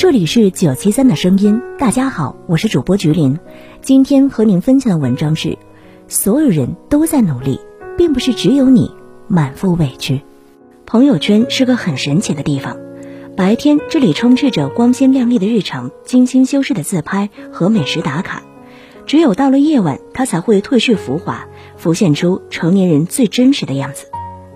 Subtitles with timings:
[0.00, 3.38] 这里是九七三的声音，大家好，我是主播菊林。
[3.82, 5.58] 今天和您分享的文章是：
[6.08, 7.60] 所有人都在努力，
[7.98, 8.90] 并不是只有你
[9.28, 10.22] 满腹委屈。
[10.86, 12.78] 朋友圈是个很神奇的地方，
[13.36, 18.42] 白天这里充斥着光鲜亮丽的日常、精心修饰的自拍和美食打卡，
[19.04, 24.06] 只有到了夜晚，它才会褪去浮华，浮现出成年人最真实的样子。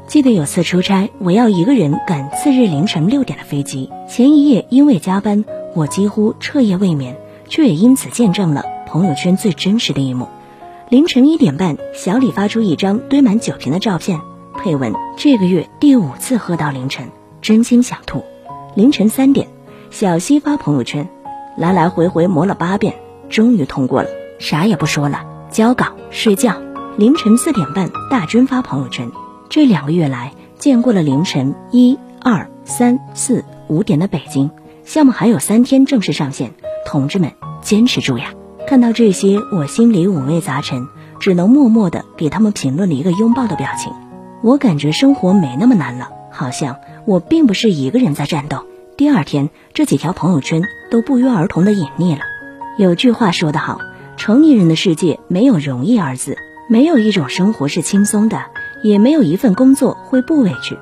[0.06, 3.91] 记得有次出差，我要一个人赶次日凌晨六点的飞机。
[4.08, 7.16] 前一夜因为加班，我几乎彻夜未眠，
[7.48, 10.28] 却也因此见证了朋友圈最真实的一幕。
[10.91, 14.20] 凌晨一点半，小李发出一张堆满酒瓶的照片，
[14.58, 17.08] 配文：“这个月第五次喝到凌晨，
[17.41, 18.22] 真心想吐。”
[18.77, 19.48] 凌晨三点，
[19.91, 21.08] 小西发朋友圈，
[21.56, 22.94] 来来回回磨了八遍，
[23.30, 26.55] 终于通过了，啥也不说了，交稿睡觉。
[26.98, 29.10] 凌晨四点半，大军发朋友圈。
[29.48, 34.50] 这两个月来，见过了凌晨一二三四五点的北京，
[34.84, 36.53] 项目还有三天正式上线，
[36.87, 38.33] 同志们坚持住呀！
[38.67, 40.89] 看到这些，我心里五味杂陈，
[41.20, 43.92] 只能默默的给他们评论了一个拥抱的表情。
[44.42, 48.67] 我感觉生活没那么难了，好像我并不是一个人在战斗。
[48.97, 52.22] 第二天，这几条朋友圈都不约而同的隐匿了。
[52.78, 53.78] 有句话说得好，
[54.17, 56.37] 成年人的世界没有容易二字，
[56.69, 58.47] 没有一种生活是轻松的。
[58.85, 60.77] 也没有一份工作会不委屈，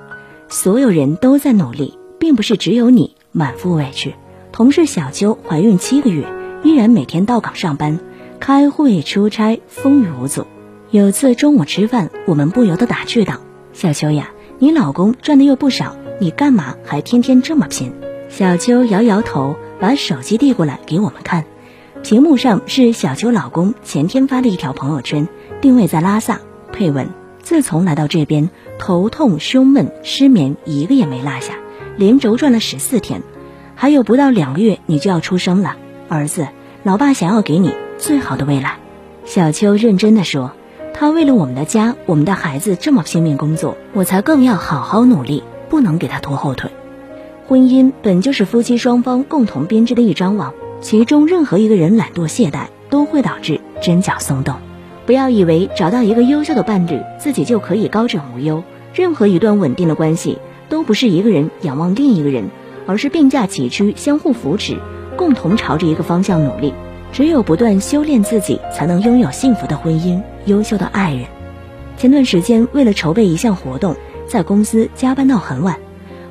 [0.49, 4.17] 所有人都在努力，并不是只有你满腹委屈。
[4.51, 6.27] 同事小秋怀孕七个月，
[6.65, 8.01] 依然每天到岗上班，
[8.41, 10.49] 开会出差风雨无阻。
[10.91, 13.37] 有次中午吃饭，我们不由得打趣道
[13.73, 17.93] ：“小秋呀，你老公赚的又不少，你干嘛还天天这么拼？”
[18.29, 21.45] 小秋摇摇头，把手机递过来给我们看，
[22.03, 25.29] 屏幕上是小秋老公前天发的一条朋友圈，
[25.61, 26.41] 定位在拉萨，
[26.73, 27.22] 配文。
[27.53, 28.49] 自从来到这边，
[28.79, 31.59] 头痛、胸闷、失眠一个也没落下，
[31.99, 33.21] 连轴转了十四天，
[33.75, 35.77] 还有不到两个月你就要出生了，
[36.09, 36.49] 儿子，
[36.83, 38.79] 老爸想要给你最好的未来。
[39.27, 40.53] 小秋认真的说
[40.97, 46.71] ：“他为了我们的家，我们的孩子这么拼命工作，我才更要好好努力，不能给他拖后腿。
[47.49, 54.57] 婚姻本就是夫妻双方共同编织的一张网，其中任何一个人懒惰懈怠，都会导致针脚松动。”
[55.05, 58.63] 不要以为找到一个优秀的伴侣，自己就可以高枕无忧。
[58.95, 62.51] 任何一段稳定的关系，都不是一个人仰望另一个人，
[62.87, 64.77] 而是并驾齐驱，相互扶持，
[65.17, 66.73] 共同朝着一个方向努力。
[67.13, 71.25] 只有不断修炼自己，才能拥有幸福的婚姻、优秀的爱人。
[71.99, 73.97] 前段时间，为了筹备一项活动，
[74.27, 75.77] 在公司加班到很晚，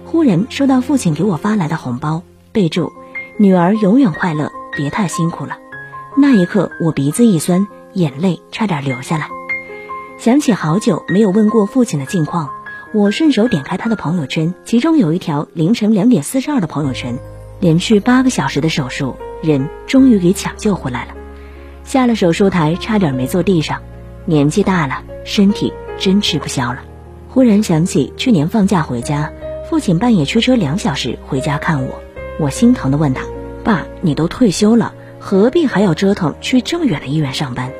[0.05, 2.91] 忽然收到父亲给我发来的红包，备注
[3.37, 5.57] ：“女儿永远快乐，别太辛苦了。”
[6.17, 7.67] 那一刻，我鼻子一酸。
[7.93, 9.27] 眼泪差点流下来，
[10.17, 12.49] 想起好久没有问过父亲的近况，
[12.93, 17.17] 我顺手点开他的朋友圈，其中有一条凌晨两点四十二的朋友圈，
[17.59, 21.13] 连续八个小时的手术，人终于给抢救回来了，
[21.83, 23.81] 下了手术台差点没坐地上，
[24.25, 26.83] 年纪大了，身体真吃不消了。
[27.27, 29.31] 忽然想起去年放假回家，
[29.69, 32.01] 父亲半夜驱车两小时回家看我，
[32.39, 33.23] 我心疼的问他
[33.63, 37.71] ：“爸，你都退休了，何必还要折腾去这么远的医院上班？”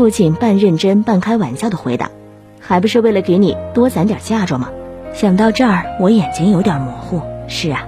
[0.00, 2.10] 父亲半认真半开玩笑的回答
[2.58, 4.70] ：“还不是为了给你多攒点嫁妆吗？”
[5.12, 7.20] 想到这儿，我眼睛有点模糊。
[7.48, 7.86] 是啊，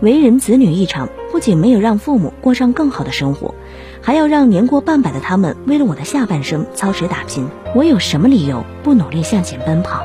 [0.00, 3.54] 为人子女一场，不仅没有让父母过上更好的生活，
[4.00, 7.46] 还要让年过半百的他们为了我的下半生操持打拼。
[7.76, 10.02] 我有什么理由不努力向前奔跑？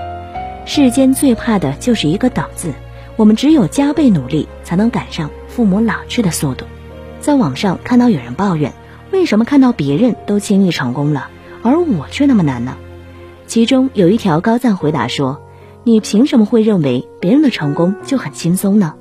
[0.67, 2.71] 世间最怕的就是一个等字。
[3.15, 6.65] 我们只有加倍努力，才能赶上父母老去的速度。
[7.19, 8.73] 在网上看到有人抱怨：
[9.09, 11.31] 为什么看到别人都轻易成功了？
[11.67, 12.77] 而我却那么难呢？
[13.45, 15.41] 其中有一条高赞回答说
[15.83, 18.95] ：“你凭什么会认为别人的成功就很轻松呢？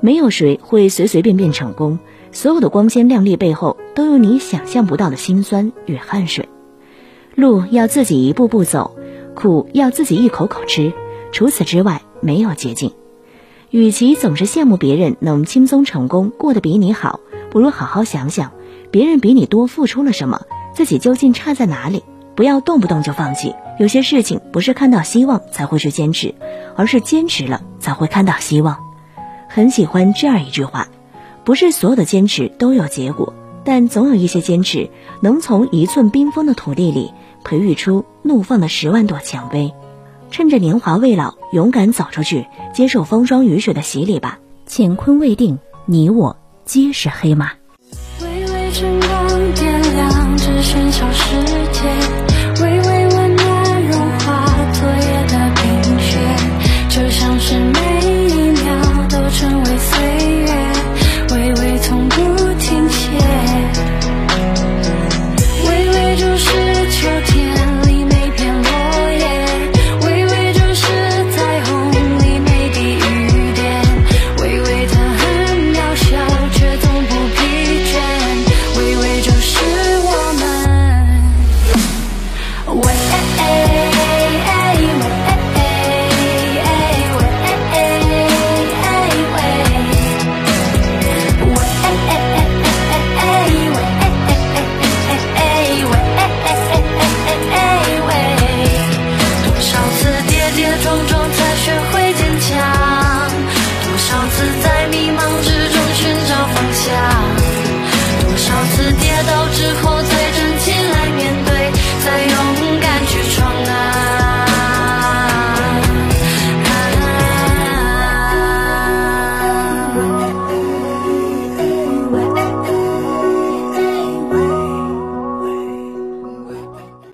[0.00, 1.98] 没有谁会随随便便成功，
[2.30, 6.50] 所有的光鲜亮丽背后都有你想象不到的辛酸与汗水。
[7.34, 8.94] 路要自己一步步走，
[9.34, 10.92] 苦要自己一口口吃，
[11.32, 12.92] 除此之外没有捷径。
[13.70, 17.20] 与其总是羡慕别人能轻松成功，过得比你好，
[17.50, 18.52] 不如好好想想，
[18.90, 20.42] 别人比你多付出了什么。”
[20.78, 22.04] 自己究竟差在哪里？
[22.36, 23.52] 不要动不动就放弃。
[23.80, 26.36] 有些事情不是看到希望才会去坚持，
[26.76, 28.78] 而是坚持了才会看到希望。
[29.48, 30.86] 很喜欢这样一句话：
[31.42, 33.34] 不是所有的坚持都有结果，
[33.64, 34.88] 但总有一些坚持
[35.20, 39.74] 能从一寸冰封的土地里培育出怒放的十万朵蔷薇。
[40.30, 44.38] 趁着年华未老，勇敢走出去，接受风霜雨雪的洗礼吧。
[44.68, 47.50] 乾坤未定，你我皆是黑马。
[48.20, 48.70] 微微
[50.68, 51.24] 喧嚣世
[51.72, 51.77] 界